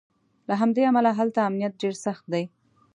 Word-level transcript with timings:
له 0.49 0.53
همدې 0.61 0.81
امله 0.89 1.11
هلته 1.19 1.39
امنیت 1.49 1.73
ډېر 1.81 1.95
سخت 2.05 2.25
دی. 2.33 2.43